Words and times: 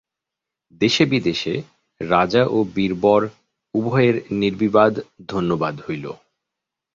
দেশে 0.81 1.03
বিদেশে 1.05 1.53
রাজা 2.01 2.43
ও 2.47 2.57
বীরবর 2.75 3.21
উভয়ের 3.75 4.15
নির্বিবাদ 4.41 4.93
ধন্যবাদ 5.27 5.75
হইল। 5.85 6.05